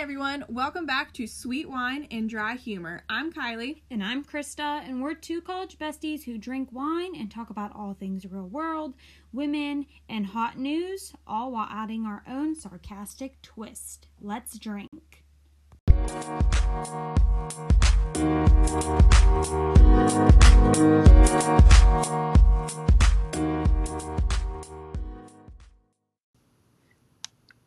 [0.00, 3.02] everyone, welcome back to Sweet Wine and Dry Humor.
[3.08, 3.82] I'm Kylie.
[3.90, 7.94] And I'm Krista, and we're two college besties who drink wine and talk about all
[7.94, 8.94] things real world,
[9.32, 14.06] women, and hot news, all while adding our own sarcastic twist.
[14.20, 15.24] Let's drink.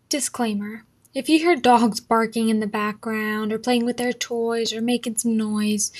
[0.07, 4.79] Disclaimer If you hear dogs barking in the background, or playing with their toys, or
[4.79, 5.92] making some noise,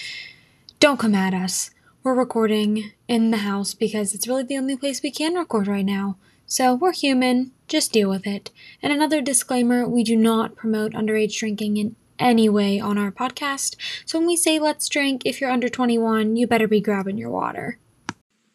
[0.80, 1.70] don't come at us.
[2.02, 5.86] We're recording in the house because it's really the only place we can record right
[5.86, 6.16] now.
[6.46, 8.52] So we're human, just deal with it.
[8.82, 13.76] And another disclaimer we do not promote underage drinking in any way on our podcast.
[14.06, 17.32] So when we say let's drink, if you're under 21, you better be grabbing your
[17.32, 17.80] water.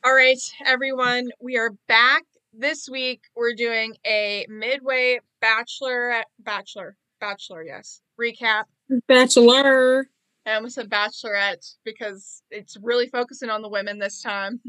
[0.02, 2.22] All right, everyone, we are back.
[2.54, 8.64] This week we're doing a midway bachelor bachelor bachelor yes recap
[9.08, 10.08] Bachelor.
[10.46, 14.60] I almost said bachelorette because it's really focusing on the women this time.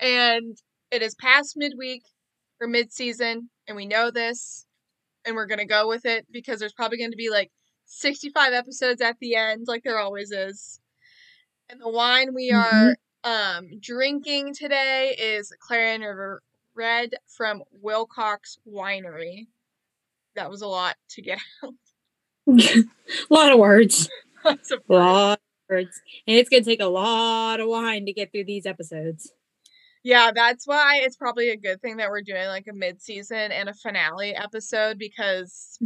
[0.00, 0.56] And
[0.90, 2.02] it is past midweek
[2.60, 4.66] or mid-season, and we know this,
[5.24, 7.50] and we're gonna go with it because there's probably going to be like
[7.86, 10.80] 65 episodes at the end, like there always is.
[11.68, 16.42] And the wine we are um drinking today is Clarion River
[16.74, 19.46] Red from Wilcox Winery.
[20.36, 21.74] That was a lot to get out.
[22.48, 22.84] a
[23.30, 24.08] lot of words.
[24.44, 26.00] Lots of A lot of words.
[26.26, 29.32] And it's going to take a lot of wine to get through these episodes.
[30.02, 33.68] Yeah, that's why it's probably a good thing that we're doing like a mid-season and
[33.68, 35.78] a finale episode because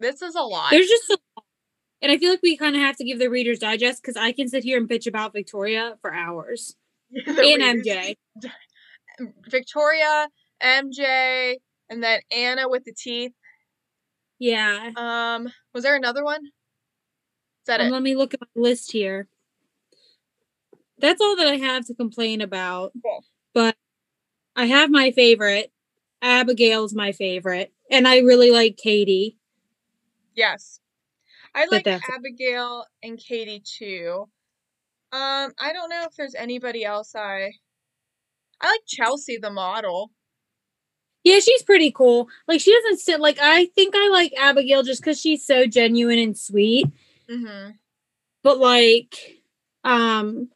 [0.00, 0.70] this is a lot.
[0.72, 1.44] There's just a lot.
[2.02, 4.32] And I feel like we kind of have to give the Reader's Digest because I
[4.32, 6.74] can sit here and bitch about Victoria for hours.
[7.26, 8.14] And readers- MJ.
[9.50, 10.28] Victoria,
[10.62, 11.56] MJ,
[11.88, 13.32] and then Anna with the teeth.
[14.38, 14.90] Yeah.
[14.96, 16.46] Um, was there another one?
[16.46, 17.92] Is that Um, it?
[17.92, 19.28] let me look at my list here.
[20.98, 22.92] That's all that I have to complain about.
[23.02, 23.24] Cool.
[23.54, 23.76] But
[24.56, 25.72] I have my favorite.
[26.22, 27.72] Abigail's my favorite.
[27.90, 29.38] And I really like Katie.
[30.34, 30.80] Yes.
[31.54, 34.28] I like Abigail and Katie too.
[35.10, 37.50] Um, I don't know if there's anybody else I
[38.60, 40.10] I like Chelsea the model.
[41.28, 42.26] Yeah, she's pretty cool.
[42.46, 46.18] Like she doesn't sit like I think I like Abigail just because she's so genuine
[46.18, 46.86] and sweet.
[47.30, 47.72] Mm-hmm.
[48.42, 49.42] But like
[49.84, 50.48] um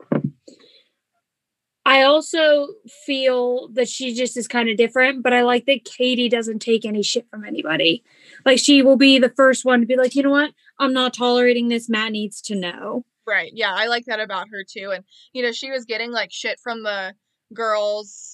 [1.84, 2.68] I also
[3.04, 6.86] feel that she just is kind of different, but I like that Katie doesn't take
[6.86, 8.02] any shit from anybody.
[8.46, 10.54] Like she will be the first one to be like, you know what?
[10.78, 11.90] I'm not tolerating this.
[11.90, 13.04] Matt needs to know.
[13.26, 13.52] Right.
[13.54, 14.90] Yeah, I like that about her too.
[14.94, 17.14] And you know, she was getting like shit from the
[17.52, 18.31] girls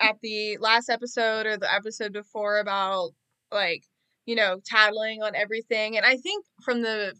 [0.00, 3.10] at the last episode or the episode before about
[3.52, 3.84] like,
[4.26, 5.96] you know, tattling on everything.
[5.96, 7.14] And I think from the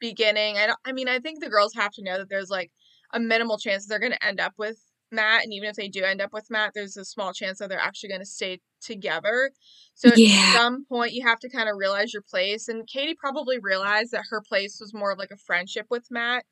[0.00, 2.70] beginning, I don't I mean, I think the girls have to know that there's like
[3.12, 4.78] a minimal chance they're going to end up with
[5.10, 7.68] Matt and even if they do end up with Matt, there's a small chance that
[7.70, 9.50] they're actually going to stay together.
[9.94, 10.52] So Yeah.
[10.54, 14.12] at some point you have to kind of realize your place and Katie probably realized
[14.12, 16.44] that her place was more of like a friendship with Matt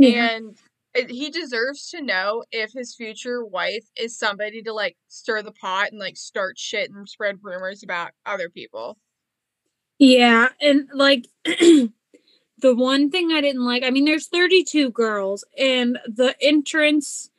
[0.00, 0.56] and
[0.94, 5.90] he deserves to know if his future wife is somebody to like stir the pot
[5.90, 8.98] and like start shit and spread rumors about other people.
[9.98, 11.90] Yeah, and like the
[12.62, 17.30] one thing I didn't like, I mean, there's 32 girls, and the entrance,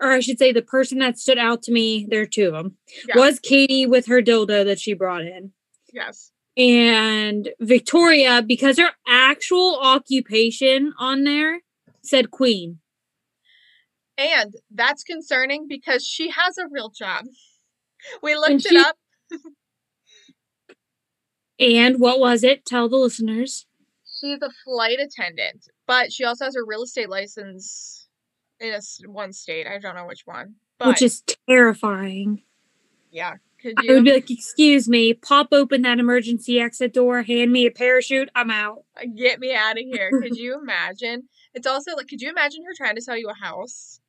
[0.00, 2.52] or I should say, the person that stood out to me, there are two of
[2.54, 2.76] them,
[3.06, 3.16] Yeah.
[3.16, 5.52] was Katie with her dildo that she brought in.
[5.92, 6.32] Yes.
[6.56, 11.60] And Victoria, because her actual occupation on there
[12.02, 12.80] said queen.
[14.18, 17.24] And that's concerning because she has a real job.
[18.22, 18.96] We looked And it she- up.
[21.60, 22.64] And what was it?
[22.64, 23.66] Tell the listeners.
[24.20, 28.08] She's a flight attendant, but she also has a real estate license
[28.60, 28.80] in a
[29.10, 29.66] one state.
[29.66, 30.54] I don't know which one.
[30.78, 32.42] But which is terrifying.
[33.10, 37.50] yeah, could I would be like, excuse me, pop open that emergency exit door, hand
[37.52, 38.84] me a parachute, I'm out.
[39.16, 40.10] get me out of here?
[40.22, 41.24] Could you imagine?
[41.54, 44.00] It's also like, could you imagine her trying to sell you a house?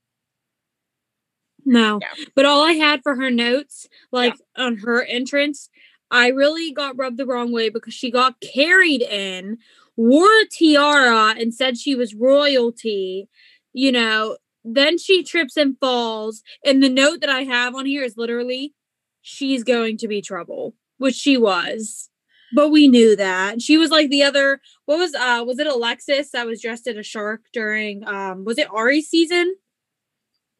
[1.65, 1.99] No.
[2.01, 2.25] Yeah.
[2.35, 5.69] But all I had for her notes, like on her entrance,
[6.11, 9.57] I really got rubbed the wrong way because she got carried in,
[9.95, 13.29] wore a tiara, and said she was royalty.
[13.73, 16.41] You know, then she trips and falls.
[16.65, 18.73] And the note that I have on here is literally,
[19.21, 22.09] she's going to be trouble, which she was.
[22.51, 23.61] But we knew that.
[23.61, 26.97] She was like the other what was uh was it Alexis that was dressed as
[26.97, 29.55] a shark during um was it Arie's season?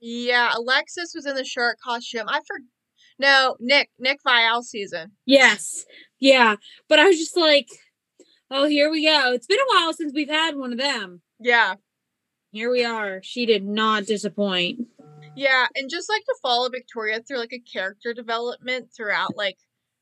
[0.02, 2.28] Yeah, Alexis was in the shark costume.
[2.28, 2.60] I for
[3.18, 5.12] no Nick Nick Viall season.
[5.26, 5.86] Yes.
[6.20, 6.56] Yeah.
[6.88, 7.68] But I was just like,
[8.52, 9.32] Oh, here we go.
[9.34, 11.22] It's been a while since we've had one of them.
[11.40, 11.76] Yeah.
[12.52, 13.20] Here we are.
[13.22, 14.80] She did not disappoint.
[15.36, 19.58] Yeah, and just like to follow Victoria through like a character development throughout like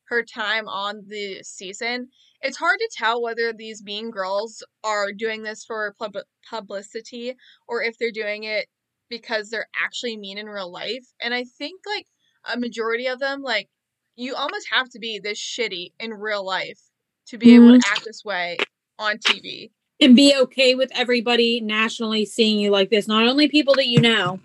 [0.08, 2.08] her time on the season,
[2.40, 7.36] it's hard to tell whether these mean girls are doing this for pub- publicity
[7.68, 8.66] or if they're doing it
[9.08, 11.06] because they're actually mean in real life.
[11.20, 12.06] And I think like
[12.52, 13.68] a majority of them, like
[14.16, 16.80] you almost have to be this shitty in real life
[17.28, 17.92] to be able to mm-hmm.
[17.92, 18.56] act this way
[18.98, 19.70] on TV.
[20.00, 23.08] And be okay with everybody nationally seeing you like this.
[23.08, 24.40] Not only people that you know,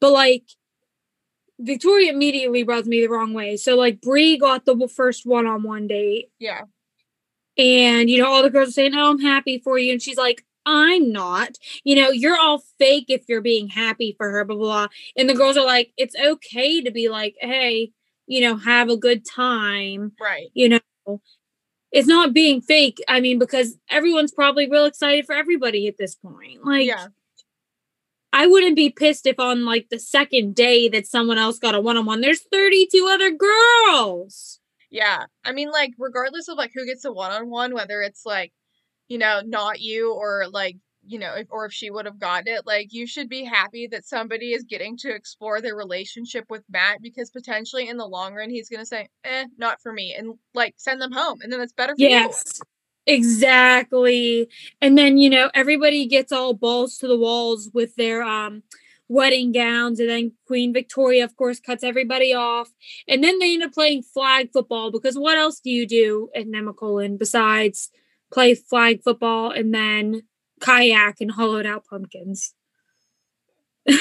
[0.00, 0.44] but like
[1.58, 3.56] Victoria immediately rubs me the wrong way.
[3.56, 6.30] So like Bri got the first one on one date.
[6.38, 6.62] Yeah.
[7.56, 9.92] And you know, all the girls are saying, Oh, I'm happy for you.
[9.92, 11.56] And she's like, I'm not.
[11.84, 14.86] You know, you're all fake if you're being happy for her, blah, blah, blah.
[15.16, 17.92] And the girls are like, it's okay to be like, hey,
[18.26, 20.12] you know, have a good time.
[20.20, 20.48] Right.
[20.54, 21.20] You know,
[21.92, 23.02] it's not being fake.
[23.08, 26.64] I mean, because everyone's probably real excited for everybody at this point.
[26.64, 27.08] Like, Yeah.
[28.32, 31.80] I wouldn't be pissed if on like the second day that someone else got a
[31.80, 34.58] one on one, there's 32 other girls.
[34.90, 35.26] Yeah.
[35.44, 38.52] I mean, like, regardless of like who gets a one on one, whether it's like,
[39.08, 42.48] you know, not you or like, you know, if, or if she would have gotten
[42.48, 46.62] it, like, you should be happy that somebody is getting to explore their relationship with
[46.70, 50.14] Matt because potentially in the long run, he's going to say, eh, not for me,
[50.16, 51.40] and like send them home.
[51.42, 52.08] And then that's better for you.
[52.08, 52.60] Yes.
[53.06, 54.48] Exactly.
[54.80, 58.62] And then, you know, everybody gets all balls to the walls with their um
[59.06, 62.70] wedding gowns and then Queen Victoria of course cuts everybody off.
[63.06, 66.46] And then they end up playing flag football because what else do you do at
[66.46, 67.90] Nemacolin besides
[68.34, 70.22] play flag football and then
[70.60, 72.54] kayak and hollowed out pumpkins?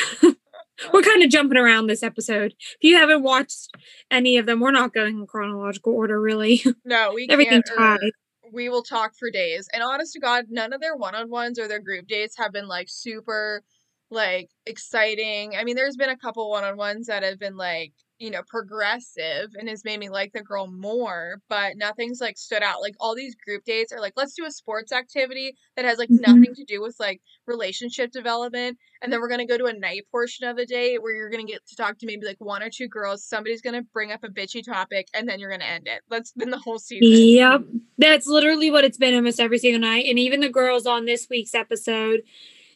[0.94, 2.54] we're kind of jumping around this episode.
[2.60, 3.70] If you haven't watched
[4.10, 6.64] any of them, we're not going in chronological order really.
[6.86, 7.70] No, we Everything can't.
[7.72, 8.12] or tied.
[8.52, 9.70] we will talk for days.
[9.72, 12.52] And honest to God, none of their one on ones or their group dates have
[12.52, 13.64] been like super
[14.10, 15.56] like exciting.
[15.56, 18.42] I mean, there's been a couple one on ones that have been like, you know,
[18.48, 22.82] progressive and has made me like the girl more, but nothing's like stood out.
[22.82, 26.10] Like all these group dates are like, let's do a sports activity that has like
[26.10, 26.22] Mhm.
[26.22, 28.78] nothing to do with like relationship development.
[29.02, 31.44] And then we're gonna go to a night portion of the date where you're gonna
[31.44, 33.26] get to talk to maybe like one or two girls.
[33.26, 36.02] Somebody's gonna bring up a bitchy topic and then you're gonna end it.
[36.10, 37.10] That's been the whole season.
[37.10, 37.62] Yep.
[37.98, 40.06] That's literally what it's been almost every single night.
[40.08, 42.22] And even the girls on this week's episode,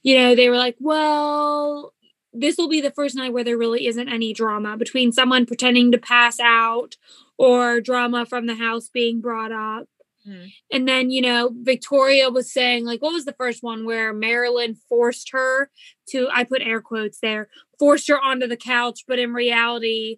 [0.03, 1.93] you know, they were like, well,
[2.39, 5.91] this will be the first night where there really isn't any drama between someone pretending
[5.91, 6.95] to pass out
[7.37, 9.87] or drama from the house being brought up.
[10.27, 10.51] Mhm.
[10.71, 14.77] And then, you know, Victoria was saying, like, what was the first one where Marylynn
[14.89, 15.71] forced her
[16.09, 17.49] to, I put air quotes there,
[17.79, 20.17] forced her onto the couch, but in reality,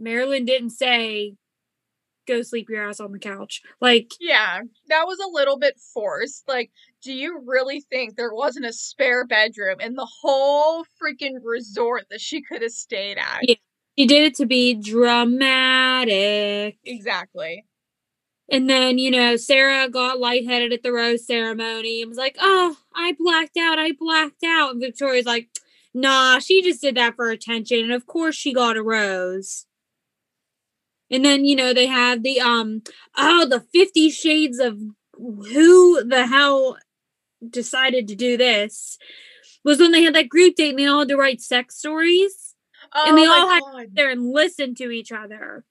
[0.00, 1.34] Marylynn didn't say,
[2.26, 3.62] go sleep your ass on the couch.
[3.80, 6.44] Like, Yeah, that was a little bit forced.
[6.48, 6.70] Like,
[7.06, 12.20] do you really think there wasn't a spare bedroom in the whole freaking resort that
[12.20, 13.48] she could have stayed at?
[13.48, 13.54] Yeah.
[13.96, 16.08] she did it to be dramatic.
[16.84, 17.64] Exactly.
[18.50, 22.76] And then, you know, Sarah got lightheaded at the rose ceremony and was like, oh,
[22.92, 23.78] I blacked out.
[23.78, 24.72] I blacked out.
[24.72, 25.48] And Victoria's like,
[25.94, 27.78] nah, she just did that for attention.
[27.78, 29.66] And of course she got a rose.
[31.08, 32.82] And then, you know, they have the, um,
[33.16, 34.76] oh, the 50 shades of
[35.16, 36.76] who the hell
[37.50, 38.98] decided to do this
[39.64, 42.54] was when they had that group date and they all had to write sex stories
[42.94, 43.86] Oh And they oh my all had- God.
[43.94, 45.64] there and listen to each other.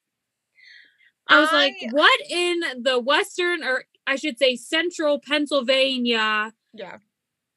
[1.28, 6.98] I was like, what in the western or I should say central Pennsylvania Yeah.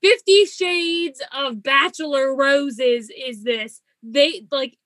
[0.02, 3.82] 50 shades of bachelor roses is this?
[4.02, 4.78] They like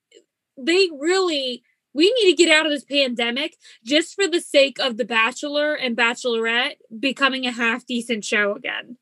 [0.58, 1.62] they really
[1.94, 5.74] we need to get out of this pandemic just for the sake of the bachelor
[5.74, 8.96] and bachelorette becoming a half decent show again.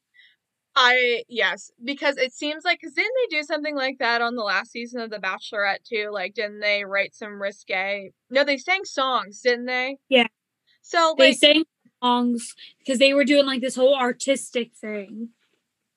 [0.74, 4.42] I yes, because it seems like because didn't they do something like that on the
[4.42, 6.10] last season of The Bachelorette too?
[6.12, 8.12] Like, didn't they write some risque?
[8.30, 9.98] No, they sang songs, didn't they?
[10.08, 10.28] Yeah.
[10.80, 11.64] So They like, sang
[12.02, 15.28] songs because they were doing like this whole artistic thing.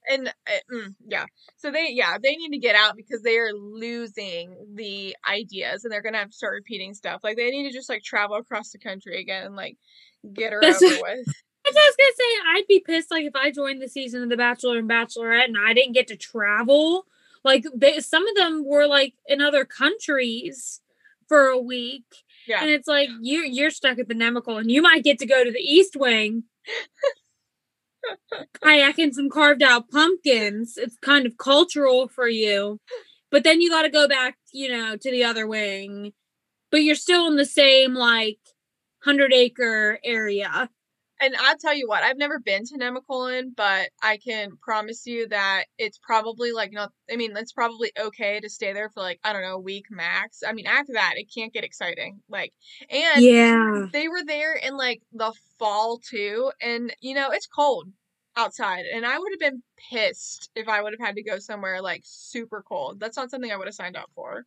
[0.09, 1.25] and uh, mm, yeah,
[1.57, 5.91] so they yeah they need to get out because they are losing the ideas and
[5.91, 7.21] they're gonna have to start repeating stuff.
[7.23, 9.77] Like they need to just like travel across the country again and like
[10.33, 11.27] get her That's- over with.
[11.67, 12.23] I was gonna say.
[12.53, 15.57] I'd be pissed like if I joined the season of The Bachelor and Bachelorette and
[15.57, 17.05] I didn't get to travel.
[17.43, 20.81] Like they, some of them were like in other countries
[21.27, 22.03] for a week,
[22.47, 22.61] Yeah.
[22.61, 25.43] and it's like you you're stuck at the Nemacolin and you might get to go
[25.43, 26.43] to the East Wing,
[28.63, 30.77] kayaking some carved out pumpkins.
[30.77, 32.79] It's kind of cultural for you,
[33.31, 36.13] but then you got to go back, you know, to the other wing.
[36.71, 38.39] But you're still in the same like
[39.03, 40.69] hundred acre area.
[41.21, 45.27] And I'll tell you what, I've never been to Nemacolin, but I can promise you
[45.29, 49.19] that it's probably like not, I mean, it's probably okay to stay there for like,
[49.23, 50.43] I don't know, a week max.
[50.45, 52.21] I mean, after that, it can't get exciting.
[52.29, 52.53] Like,
[52.89, 53.87] and Yeah.
[53.93, 57.87] they were there in like the fall too, and you know, it's cold
[58.35, 61.81] outside, and I would have been pissed if I would have had to go somewhere
[61.81, 62.99] like super cold.
[62.99, 64.45] That's not something I would have signed up for.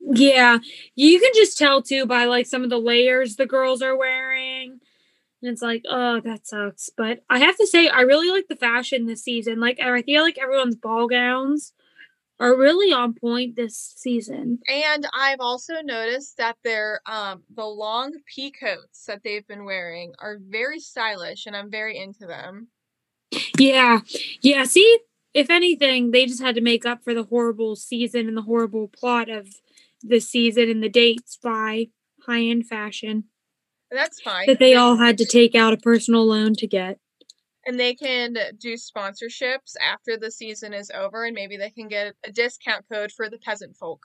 [0.00, 0.58] Yeah.
[0.94, 4.80] You can just tell too by like some of the layers the girls are wearing.
[5.44, 6.88] And it's like, oh, that sucks.
[6.96, 9.60] But I have to say, I really like the fashion this season.
[9.60, 11.74] Like, I feel like everyone's ball gowns
[12.40, 14.58] are really on point this season.
[14.68, 20.14] And I've also noticed that their um the long pea coats that they've been wearing
[20.18, 22.68] are very stylish and I'm very into them.
[23.58, 24.00] Yeah.
[24.40, 24.64] Yeah.
[24.64, 24.98] See,
[25.34, 28.88] if anything, they just had to make up for the horrible season and the horrible
[28.88, 29.48] plot of
[30.02, 31.88] the season and the dates by
[32.26, 33.24] high end fashion
[33.94, 34.46] that's fine.
[34.46, 36.98] that they all had to take out a personal loan to get.
[37.66, 42.14] and they can do sponsorships after the season is over and maybe they can get
[42.24, 44.02] a discount code for the peasant folk.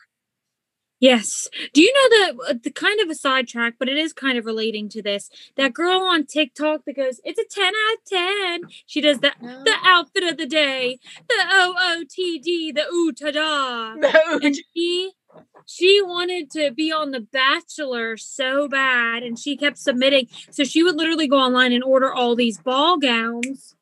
[1.02, 1.48] Yes.
[1.74, 4.46] Do you know that uh, the kind of a sidetrack, but it is kind of
[4.46, 5.30] relating to this?
[5.56, 8.70] That girl on TikTok that goes, "It's a ten out of 10.
[8.86, 9.64] She does the No.
[9.64, 13.94] the outfit of the day, the O O T D, the ooh ta da,
[14.44, 15.14] and she
[15.66, 20.28] she wanted to be on The Bachelor so bad, and she kept submitting.
[20.52, 23.76] So she would literally go online and order all these ball gowns,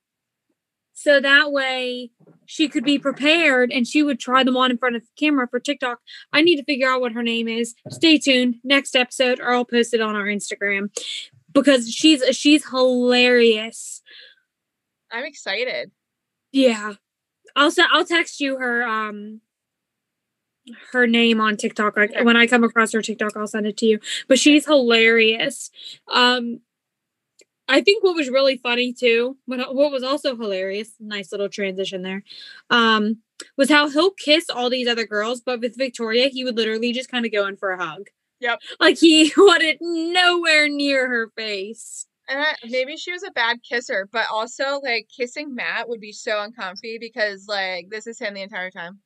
[0.93, 2.11] so that way
[2.45, 5.47] she could be prepared, and she would try them on in front of the camera
[5.47, 5.99] for TikTok.
[6.33, 7.75] I need to figure out what her name is.
[7.89, 8.55] Stay tuned.
[8.63, 10.89] Next episode, or I'll post it on our Instagram
[11.53, 14.01] because she's she's hilarious.
[15.11, 15.91] I'm excited.
[16.51, 16.93] Yeah.
[17.55, 19.41] I'll I'll text you her um
[20.91, 21.97] her name on TikTok.
[21.97, 23.99] Like when I come across her TikTok, I'll send it to you.
[24.27, 25.71] But she's hilarious.
[26.11, 26.61] Um
[27.69, 32.01] I think what was really funny too, what what was also hilarious, nice little transition
[32.01, 32.23] there,
[32.69, 33.17] um,
[33.57, 37.11] was how he'll kiss all these other girls, but with Victoria, he would literally just
[37.11, 38.07] kind of go in for a hug.
[38.39, 38.61] Yep.
[38.79, 42.05] Like he wanted nowhere near her face.
[42.29, 46.11] And I, maybe she was a bad kisser, but also like kissing Matt would be
[46.11, 48.99] so uncomfy because like this is him the entire time.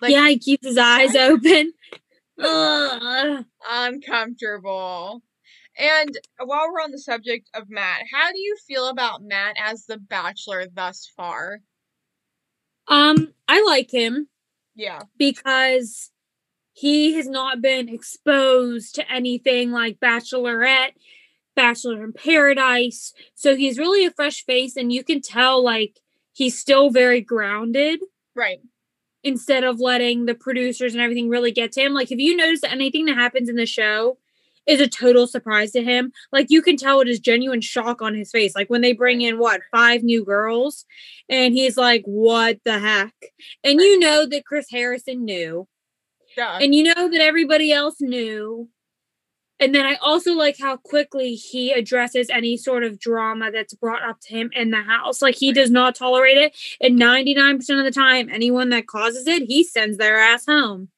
[0.00, 1.72] Like yeah, he keeps his eyes open.
[2.40, 3.44] Ugh.
[3.68, 5.22] uncomfortable.
[5.76, 9.86] And while we're on the subject of Matt, how do you feel about Matt as
[9.86, 11.60] the bachelor thus far?
[12.88, 14.28] Um, I like him
[14.74, 15.02] Yeah.
[15.16, 16.10] because
[16.72, 20.92] he has not been exposed to anything like Bachelorette,
[21.54, 23.12] Bachelor in Paradise.
[23.34, 26.00] So he's really a fresh face, and you can tell like
[26.32, 28.00] he's still very grounded
[28.34, 28.60] Right.
[29.28, 31.94] Instead of letting the producers and everything really get to him.
[31.94, 34.18] Like, have you noticed that anything that happens in the show
[34.68, 38.14] is a total surprise to him, like you can tell it is genuine shock on
[38.14, 38.54] his face.
[38.54, 40.84] Like when they bring in what five new girls,
[41.28, 43.14] and he's like, "What the heck?"
[43.64, 45.66] And you know that Chris Harrison knew,
[46.36, 46.58] Duh.
[46.60, 48.68] and you know that everybody else knew.
[49.60, 54.02] And then I also like how quickly he addresses any sort of drama that's brought
[54.02, 55.20] up to him in the house.
[55.20, 56.56] Like he does not tolerate it.
[56.80, 60.88] And 99% of the time, anyone that causes it, he sends their ass home.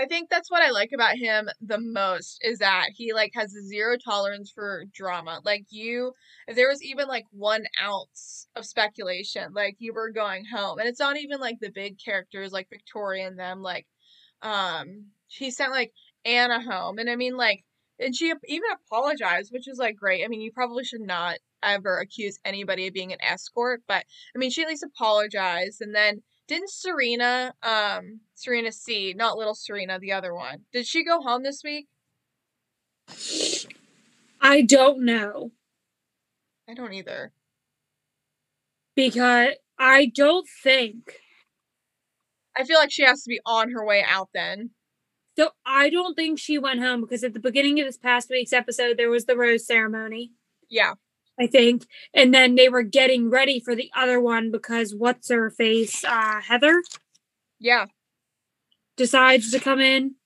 [0.00, 3.50] I think that's what I like about him the most is that he like has
[3.50, 5.40] zero tolerance for drama.
[5.44, 6.12] Like you,
[6.48, 10.88] if there was even like one ounce of speculation, like you were going home, and
[10.88, 13.60] it's not even like the big characters like Victoria and them.
[13.62, 13.86] Like,
[14.40, 15.92] um, he sent like
[16.24, 17.62] Anna home, and I mean like,
[17.98, 20.24] and she even apologized, which is like great.
[20.24, 24.38] I mean, you probably should not ever accuse anybody of being an escort, but I
[24.38, 29.98] mean, she at least apologized, and then didn't Serena, um, Serena C, not little Serena,
[29.98, 31.86] the other one, did she go home this week?
[34.40, 35.52] I don't know
[36.68, 37.32] I don't either.
[38.96, 41.20] because I don't think
[42.56, 44.70] I feel like she has to be on her way out then.
[45.36, 45.50] So.
[45.66, 48.96] I don't think she went home because at the beginning of this past week's episode,
[48.96, 50.32] there was the rose ceremony.
[50.68, 50.94] Yeah.
[51.40, 51.86] I think.
[52.12, 56.04] And then they were getting ready for the other one because what's her face?
[56.04, 56.82] Uh Heather
[57.58, 57.86] Yeah.
[58.96, 60.16] decides to come in.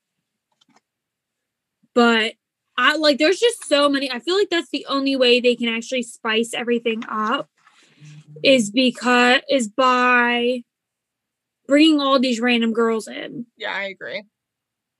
[1.95, 2.35] But
[2.77, 4.11] I like there's just so many.
[4.11, 7.49] I feel like that's the only way they can actually spice everything up
[8.43, 10.63] is because is by
[11.67, 13.47] bringing all these random girls in.
[13.57, 14.25] Yeah, I agree.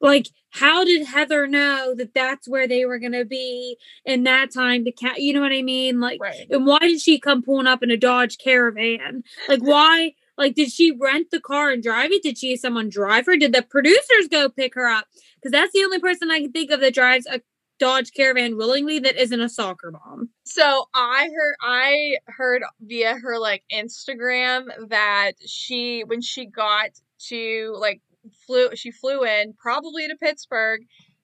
[0.01, 4.53] Like how did Heather know that that's where they were going to be in that
[4.53, 6.01] time to count, you know what I mean?
[6.01, 6.47] Like Right.
[6.51, 9.23] and why did she come pulling up in a Dodge Caravan?
[9.49, 10.13] Like, why?
[10.39, 12.23] Like, did she rent the car and drive it?
[12.23, 13.37] Did she have someone drive her?
[13.37, 15.07] Did the producers go pick her up?
[15.37, 17.41] Because that's the only person I can think of that drives a
[17.79, 20.31] Dodge Caravan willingly that isn't a soccer mom.
[20.45, 26.91] So I heard I heard via her like Instagram that she when she got
[27.29, 28.01] to like
[28.47, 30.83] flew she flew in probably to Pittsburgh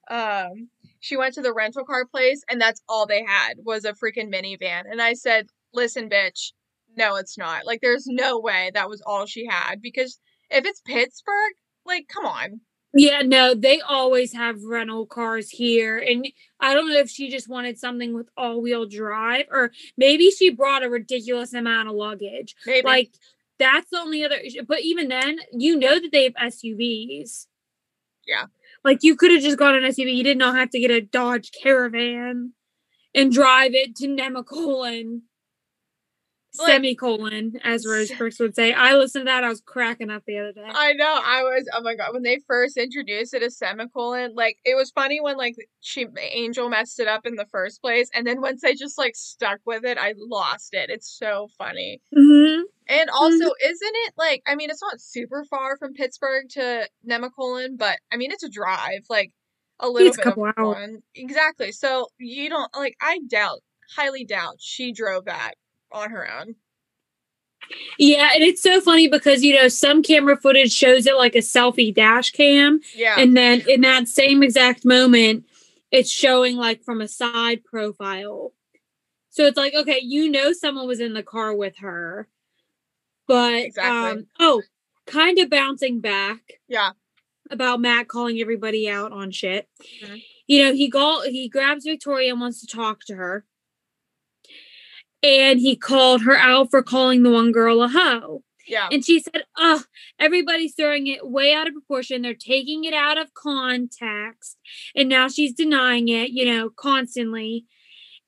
[0.09, 3.93] um she went to the rental car place and that's all they had was a
[3.93, 6.51] freaking minivan and I said listen bitch
[6.95, 10.81] no it's not like there's no way that was all she had because if it's
[10.81, 11.53] Pittsburgh
[11.85, 12.61] like come on
[12.95, 15.97] yeah, no, they always have rental cars here.
[15.97, 16.27] And
[16.59, 20.51] I don't know if she just wanted something with all wheel drive or maybe she
[20.51, 22.55] brought a ridiculous amount of luggage.
[22.67, 22.85] Maybe.
[22.85, 23.13] Like,
[23.59, 27.47] that's the only other, but even then, you know that they have SUVs.
[28.27, 28.45] Yeah.
[28.83, 30.15] Like, you could have just got an SUV.
[30.15, 32.53] You did not have to get a Dodge Caravan
[33.15, 35.21] and drive it to Nemacolin
[36.59, 38.73] like, semicolon, as Rose Perks would say.
[38.73, 39.43] I listened to that.
[39.43, 40.65] I was cracking up the other day.
[40.65, 41.19] I know.
[41.23, 41.67] I was.
[41.73, 42.13] Oh my god!
[42.13, 46.69] When they first introduced it as semicolon, like it was funny when like she Angel
[46.69, 49.83] messed it up in the first place, and then once they just like stuck with
[49.83, 50.89] it, I lost it.
[50.89, 52.01] It's so funny.
[52.15, 52.61] Mm-hmm.
[52.87, 53.71] And also, mm-hmm.
[53.71, 54.43] isn't it like?
[54.45, 58.49] I mean, it's not super far from Pittsburgh to Nemacolin, but I mean, it's a
[58.49, 59.05] drive.
[59.09, 59.31] Like
[59.79, 60.99] a little it's bit a of fun.
[61.15, 61.71] Exactly.
[61.71, 62.95] So you don't like.
[63.01, 63.61] I doubt,
[63.95, 65.53] highly doubt, she drove that
[65.93, 66.55] on her own.
[67.97, 71.39] Yeah, and it's so funny because you know some camera footage shows it like a
[71.39, 72.81] selfie dash cam.
[72.95, 73.15] Yeah.
[73.17, 75.45] And then in that same exact moment,
[75.91, 78.53] it's showing like from a side profile.
[79.29, 82.27] So it's like, okay, you know someone was in the car with her.
[83.27, 84.21] But exactly.
[84.21, 84.61] um oh,
[85.07, 86.41] kind of bouncing back.
[86.67, 86.91] Yeah.
[87.49, 89.67] About Matt calling everybody out on shit.
[90.03, 90.15] Mm-hmm.
[90.47, 93.45] You know, he go he grabs Victoria and wants to talk to her
[95.23, 98.43] and he called her out for calling the one girl a hoe.
[98.67, 98.87] Yeah.
[98.91, 99.83] And she said, Oh,
[100.19, 102.21] everybody's throwing it way out of proportion.
[102.21, 104.57] They're taking it out of context.
[104.95, 107.65] And now she's denying it, you know, constantly.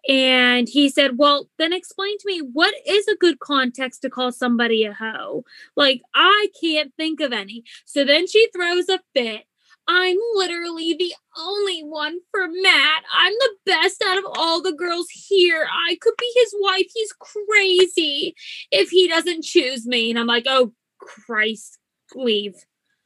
[0.07, 4.31] And he said, Well, then explain to me what is a good context to call
[4.31, 5.43] somebody a hoe?
[5.75, 7.63] Like, I can't think of any.
[7.85, 9.45] So then she throws a fit
[9.87, 13.03] I'm literally the only one for Matt.
[13.13, 15.67] I'm the best out of all the girls here.
[15.71, 16.87] I could be his wife.
[16.93, 18.35] He's crazy
[18.71, 20.09] if he doesn't choose me.
[20.09, 21.77] And I'm like, oh, Christ,
[22.15, 22.55] leave.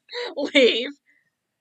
[0.36, 0.90] Leave.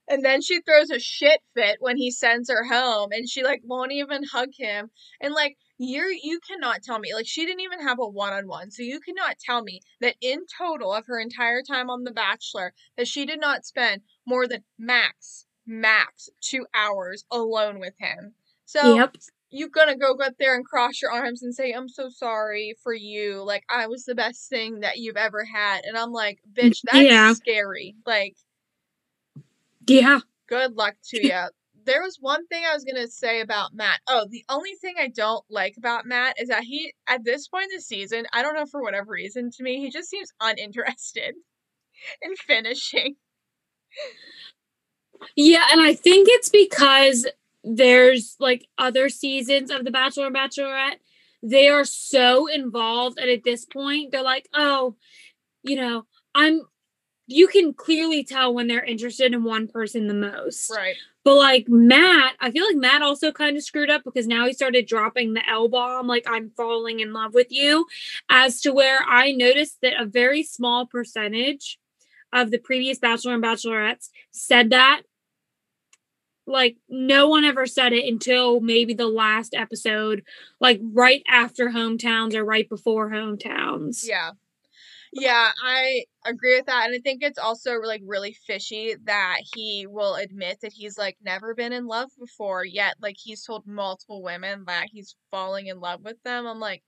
[0.08, 3.60] And then she throws a shit fit when he sends her home and she like
[3.64, 4.90] won't even hug him.
[5.20, 8.70] And like you're you cannot tell me like she didn't even have a one-on-one.
[8.70, 12.72] So you cannot tell me that in total of her entire time on The Bachelor
[12.96, 18.32] that she did not spend more than max max 2 hours alone with him.
[18.64, 19.14] So yep.
[19.50, 22.94] you're gonna go up there and cross your arms and say, I'm so sorry for
[22.94, 23.42] you.
[23.44, 25.84] Like, I was the best thing that you've ever had.
[25.84, 27.32] And I'm like, bitch, that's yeah.
[27.34, 27.94] scary.
[28.06, 28.36] Like,
[29.88, 30.20] yeah.
[30.48, 31.48] Good luck to you.
[31.84, 34.00] there was one thing I was gonna say about Matt.
[34.08, 37.70] Oh, the only thing I don't like about Matt is that he, at this point
[37.72, 41.34] in the season, I don't know for whatever reason, to me, he just seems uninterested
[42.22, 43.16] in finishing.
[45.36, 47.26] Yeah, and I think it's because
[47.64, 50.98] there's like other seasons of The Bachelor and Bachelorette.
[51.42, 54.96] They are so involved, and at this point, they're like, oh,
[55.62, 56.62] you know, I'm
[57.28, 60.70] you can clearly tell when they're interested in one person the most.
[60.70, 60.96] Right.
[61.24, 64.54] But like Matt, I feel like Matt also kind of screwed up because now he
[64.54, 67.86] started dropping the L bomb, like I'm falling in love with you,
[68.30, 71.78] as to where I noticed that a very small percentage
[72.32, 75.02] of the previous Bachelor and Bachelorettes said that.
[76.46, 80.24] Like no one ever said it until maybe the last episode,
[80.60, 84.08] like right after hometowns or right before hometowns.
[84.08, 84.30] Yeah.
[85.12, 86.86] Yeah, I agree with that.
[86.86, 91.16] And I think it's also like really fishy that he will admit that he's like
[91.22, 95.80] never been in love before, yet like he's told multiple women that he's falling in
[95.80, 96.46] love with them.
[96.46, 96.82] I'm like,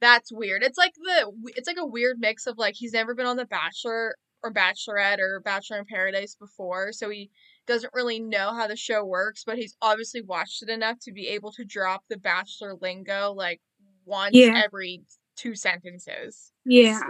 [0.00, 0.62] that's weird.
[0.62, 3.46] It's like the it's like a weird mix of like he's never been on The
[3.46, 7.30] Bachelor or Bachelorette or Bachelor in Paradise before, so he
[7.66, 11.28] doesn't really know how the show works, but he's obviously watched it enough to be
[11.28, 13.60] able to drop the Bachelor lingo like
[14.06, 14.62] once yeah.
[14.64, 15.02] every
[15.38, 16.52] two sentences.
[16.64, 17.00] Yeah.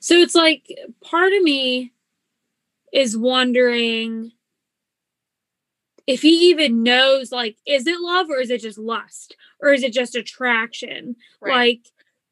[0.00, 0.66] So it's like
[1.02, 1.92] part of me
[2.92, 4.32] is wondering
[6.06, 9.82] if he even knows like is it love or is it just lust or is
[9.82, 11.16] it just attraction?
[11.40, 11.54] Right.
[11.54, 11.80] Like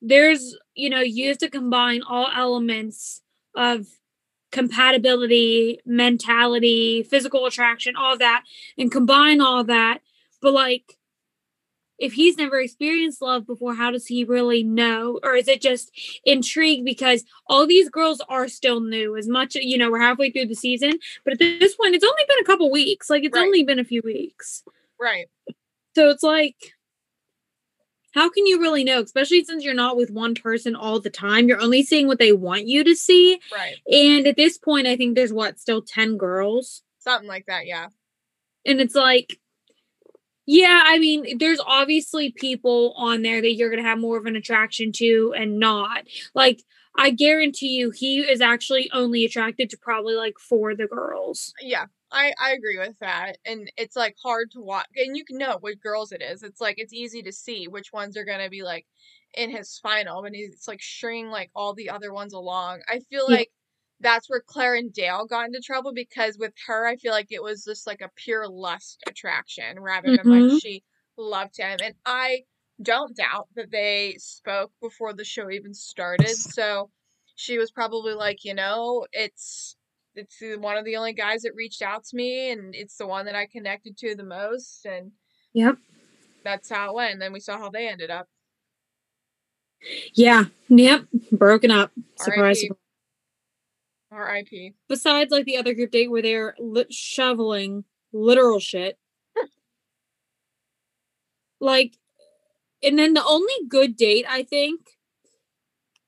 [0.03, 3.23] there's you know you have to combine all elements
[3.55, 3.87] of
[4.51, 8.45] compatibility, mentality, physical attraction, all that
[8.77, 10.01] and combine all that.
[10.41, 10.98] But like
[11.99, 15.19] if he's never experienced love before, how does he really know?
[15.23, 15.91] Or is it just
[16.25, 19.17] intrigue because all these girls are still new?
[19.17, 22.05] As much, as you know, we're halfway through the season, but at this point, it's
[22.05, 23.11] only been a couple weeks.
[23.11, 23.45] Like it's right.
[23.45, 24.63] only been a few weeks.
[25.01, 25.27] Right.
[25.95, 26.75] So it's like,
[28.15, 29.01] how can you really know?
[29.01, 31.49] Especially since you're not with one person all the time.
[31.49, 33.41] You're only seeing what they want you to see.
[33.53, 33.77] Right.
[33.93, 36.83] And at this point, I think there's what, still 10 girls?
[36.99, 37.89] Something like that, yeah.
[38.65, 39.39] And it's like,
[40.51, 44.25] yeah, I mean, there's obviously people on there that you're going to have more of
[44.25, 46.05] an attraction to and not.
[46.35, 46.63] Like,
[46.97, 51.53] I guarantee you, he is actually only attracted to probably like four of the girls.
[51.61, 51.85] Yeah.
[52.11, 53.37] I, I agree with that.
[53.45, 54.87] And it's like hard to watch.
[54.97, 56.43] And you can know what girls it is.
[56.43, 58.87] It's like it's easy to see which ones are going to be like
[59.35, 62.81] in his final and he's like stringing like all the other ones along.
[62.89, 63.37] I feel Yeah.
[63.37, 63.51] like
[64.01, 67.43] that's where Clare and Dale got into trouble because with her, I feel like it
[67.43, 70.51] was just like a pure lust attraction rather than Mhm.
[70.51, 70.85] like she
[71.17, 71.79] loved him.
[71.83, 72.45] And I
[72.83, 76.45] don't doubt that they spoke before the show even started.
[76.45, 76.91] So
[77.37, 79.77] she was probably like, you know, it's
[80.15, 83.27] it's one of the only guys that reached out to me and it's the one
[83.27, 85.13] that I connected to the most and
[85.55, 85.79] Yep.
[86.45, 87.13] that's how it went.
[87.15, 88.29] And then we saw how they ended up.
[90.15, 90.45] Yeah.
[90.69, 91.07] Yep.
[91.33, 91.93] Broken up.
[92.17, 92.65] Surprise.
[94.11, 94.75] R.I.P.
[94.89, 98.99] Besides, like the other group date where they're lit shoveling literal shit.
[101.61, 101.95] like,
[102.83, 104.81] and then the only good date I think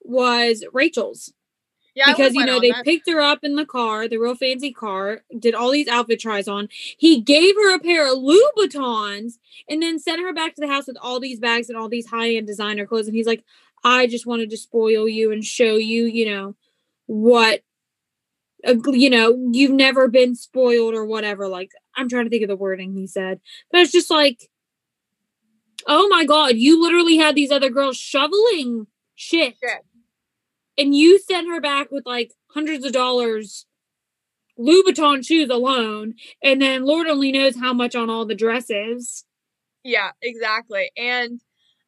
[0.03, 1.33] was Rachel's.
[1.95, 2.85] Yeah, because you know they that.
[2.85, 6.47] picked her up in the car, the real fancy car, did all these outfit tries
[6.47, 6.69] on.
[6.71, 9.35] He gave her a pair of Louboutins
[9.69, 12.07] and then sent her back to the house with all these bags and all these
[12.07, 13.09] high end designer clothes.
[13.09, 13.45] And he's like,
[13.83, 16.55] "I just wanted to spoil you and show you, you know,
[17.07, 17.63] what."
[18.67, 21.49] Uh, You know, you've never been spoiled or whatever.
[21.49, 24.49] Like, I'm trying to think of the wording he said, but it's just like,
[25.87, 29.85] oh my god, you literally had these other girls shoveling shit Shit.
[30.79, 33.67] and you sent her back with like hundreds of dollars
[34.59, 39.25] Louboutin shoes alone, and then Lord only knows how much on all the dresses.
[39.85, 40.91] Yeah, exactly.
[40.97, 41.41] And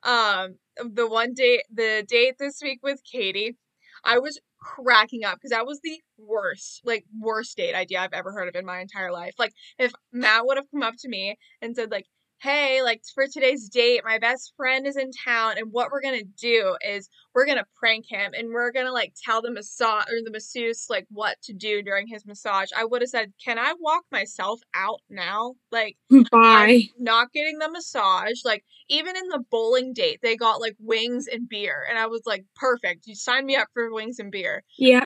[0.04, 3.56] um the one day, the date this week with Katie,
[4.04, 8.32] I was cracking up because that was the worst, like worst date idea I've ever
[8.32, 9.34] heard of in my entire life.
[9.38, 12.06] Like if Matt would have come up to me and said like,
[12.42, 16.28] "Hey, like for today's date, my best friend is in town and what we're to
[16.36, 20.30] do is we're to prank him and we're to like tell the massage or the
[20.30, 24.04] masseuse like what to do during his massage." I would have said, "Can I walk
[24.10, 25.96] myself out now?" Like
[26.32, 26.88] Bye.
[26.96, 28.44] I'm not getting the massage.
[28.44, 32.22] Like even in the bowling date, they got like wings and beer, and I was
[32.26, 33.06] like, perfect.
[33.06, 34.64] You signed me up for wings and beer.
[34.76, 35.04] Yeah.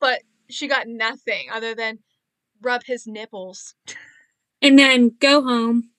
[0.00, 1.98] But she got nothing other than
[2.60, 3.74] rub his nipples.
[4.60, 5.91] And then go home.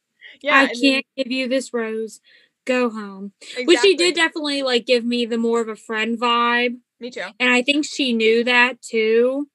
[0.44, 2.20] Yeah, I can't give you this rose.
[2.66, 3.34] Go home.
[3.66, 6.78] Which she did definitely like give me the more of a friend vibe.
[7.00, 7.26] Me too.
[7.40, 9.50] And I think she knew that too.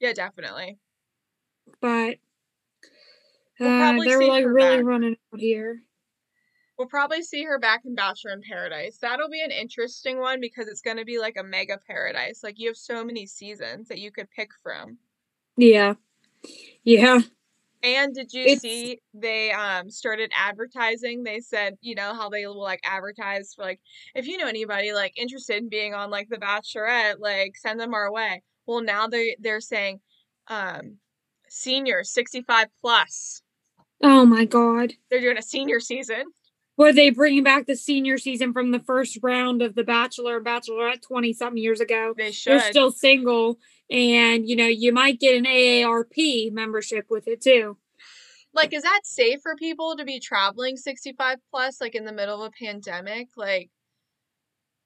[0.00, 0.78] Yeah, definitely.
[1.80, 2.18] But
[3.60, 4.84] We'll uh, they're like really back.
[4.84, 5.80] running out here.
[6.78, 8.98] We'll probably see her back in Bachelor in Paradise.
[9.00, 12.42] That'll be an interesting one because it's going to be like a mega paradise.
[12.42, 14.98] Like you have so many seasons that you could pick from.
[15.56, 15.94] Yeah.
[16.82, 17.20] Yeah.
[17.84, 21.22] And did you It's- see they um started advertising?
[21.22, 23.80] They said, you know, how they will like advertise for like
[24.14, 27.92] if you know anybody like interested in being on like The Bachelorette, like send them
[27.94, 28.42] our way.
[28.66, 30.00] Well, now they they're saying
[30.48, 30.96] um
[31.48, 33.42] seniors 65 plus.
[34.02, 34.94] Oh my god.
[35.10, 36.24] They're doing a senior season.
[36.76, 40.46] Were they bringing back the senior season from the first round of The Bachelor and
[40.46, 42.14] Bachelorette 20 something years ago?
[42.16, 42.60] They should.
[42.62, 43.58] still single,
[43.90, 47.76] and you know, you might get an AARP membership with it too.
[48.54, 52.42] like is that safe for people to be traveling 65 plus like in the middle
[52.42, 53.28] of a pandemic?
[53.36, 53.70] Like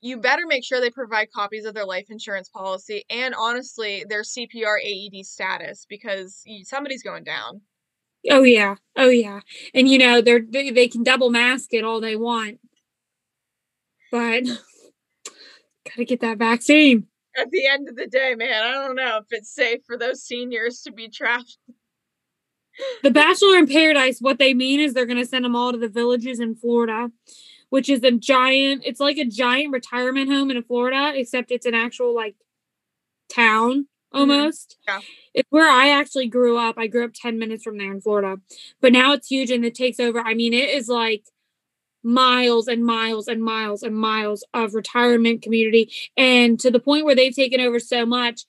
[0.00, 4.22] you better make sure they provide copies of their life insurance policy and honestly their
[4.22, 7.62] CPR AED status because somebody's going down.
[8.30, 9.40] Oh yeah, oh yeah,
[9.74, 12.58] and you know they're they, they can double mask it all they want,
[14.10, 14.44] but
[15.84, 17.06] gotta get that vaccine.
[17.38, 20.22] At the end of the day, man, I don't know if it's safe for those
[20.22, 21.58] seniors to be trapped.
[23.02, 25.88] The Bachelor in Paradise, what they mean is they're gonna send them all to the
[25.88, 27.10] villages in Florida,
[27.70, 28.82] which is a giant.
[28.84, 32.36] It's like a giant retirement home in Florida, except it's an actual like
[33.28, 34.18] town mm-hmm.
[34.18, 34.78] almost.
[34.86, 35.00] Yeah.
[35.34, 36.76] It's where I actually grew up.
[36.78, 38.40] I grew up 10 minutes from there in Florida.
[38.80, 40.20] But now it's huge and it takes over.
[40.20, 41.24] I mean, it is like
[42.02, 45.92] miles and miles and miles and miles of retirement community.
[46.16, 48.44] And to the point where they've taken over so much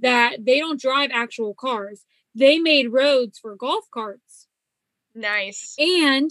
[0.00, 2.04] that they don't drive actual cars.
[2.34, 4.48] They made roads for golf carts.
[5.14, 5.74] Nice.
[5.78, 6.30] And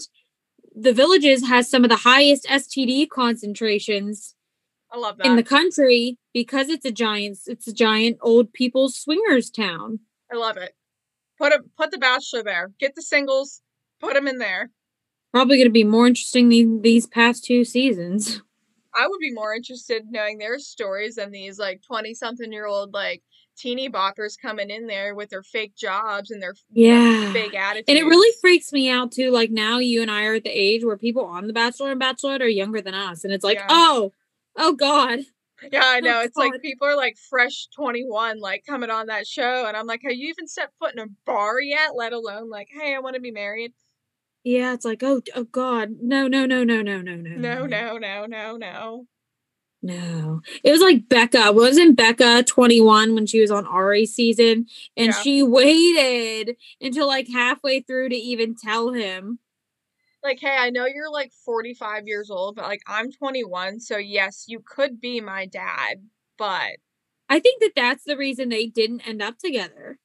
[0.74, 4.34] the villages has some of the highest STD concentrations
[4.92, 5.26] I love that.
[5.26, 10.00] in the country because it's a giant it's a giant old people's swingers town.
[10.32, 10.74] I love it.
[11.38, 12.72] Put a, put the bachelor there.
[12.78, 13.62] Get the singles.
[14.00, 14.70] Put them in there.
[15.34, 18.40] Probably going to be more interesting than these past two seasons.
[18.94, 22.94] I would be more interested knowing their stories than these like 20 something year old
[22.94, 23.24] like
[23.58, 27.32] teeny boppers coming in there with their fake jobs and their Yeah.
[27.32, 27.88] fake attitudes.
[27.88, 29.32] And it really freaks me out too.
[29.32, 32.00] Like now, you and I are at the age where people on The Bachelor and
[32.00, 33.66] Bachelorette are younger than us, and it's like, Yeah.
[33.68, 34.12] oh,
[34.56, 35.20] oh God,
[35.72, 36.18] Yeah, I know.
[36.18, 39.66] Oh, it's like people are like fresh 21, like coming on that show.
[39.66, 41.96] And I'm like, have you even stepped foot in a bar yet?
[41.96, 43.72] Let alone like, hey, I want to be married.
[44.44, 47.96] Yeah, it's like, oh, oh God, no, no, no, no, no, no, no, No, no,
[47.96, 49.06] no, no, no.
[49.82, 50.42] no.
[50.62, 51.52] It was like Becca.
[51.52, 54.66] Wasn't Becca twenty one when she was on Arie's season,
[54.98, 55.12] and Yeah.
[55.12, 59.38] she waited until like halfway through to even tell him.
[60.22, 63.80] Like, hey, I know you're like 45 years old, but like I'm 21.
[63.80, 66.02] So, yes, you could be my dad,
[66.38, 66.76] but
[67.30, 69.98] I think that that's the reason they didn't end up together.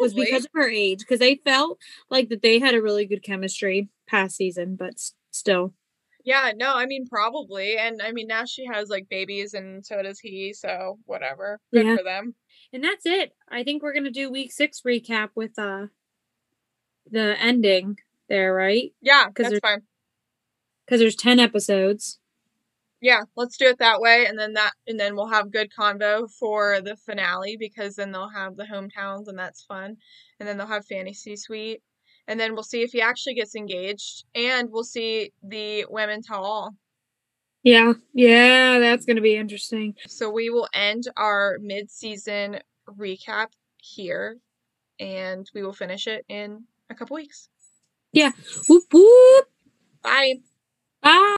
[0.00, 1.78] Was because of her age because they felt
[2.10, 4.94] like that they had a really good chemistry past season but
[5.30, 5.74] still
[6.24, 7.76] Yeah, no, I mean, probably.
[7.78, 10.52] And I mean, now she has like babies and so does he.
[10.52, 11.60] So, whatever.
[11.72, 11.96] Good Yeah.
[11.96, 12.34] for them.
[12.72, 15.86] and that's it i think we're gonna do week six recap with uh
[17.10, 17.96] the ending
[18.28, 19.82] there right Yeah, that's fine.
[20.84, 22.18] because there's 10 episodes
[23.02, 26.30] Yeah, let's do it that way, and then that, and then we'll have good convo
[26.40, 29.96] for the finale because then they'll have the hometowns, and that's fun,
[30.40, 31.82] and then they'll have fantasy suite,
[32.26, 36.42] and then we'll see if he actually gets engaged, and we'll see the women tell
[36.44, 36.70] all.
[37.62, 44.38] yeah yeah that's gonna be interesting So we will end our mid-season recap here,
[44.98, 47.48] and we will finish it in a couple weeks.
[48.12, 48.30] Yeah.
[48.68, 49.46] Whoop whoop
[50.02, 50.36] Bye.
[51.02, 51.36] bye